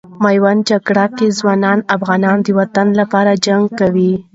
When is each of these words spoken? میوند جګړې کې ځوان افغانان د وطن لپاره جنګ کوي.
میوند 0.23 0.61
جګړې 0.69 1.05
کې 1.17 1.27
ځوان 1.37 1.77
افغانان 1.95 2.37
د 2.43 2.47
وطن 2.59 2.87
لپاره 2.99 3.31
جنګ 3.45 3.65
کوي. 3.79 4.13